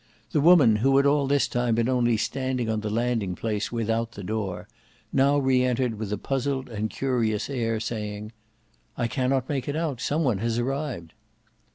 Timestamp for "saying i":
7.79-9.07